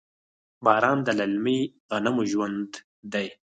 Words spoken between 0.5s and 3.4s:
باران د للمي غنمو ژوند دی.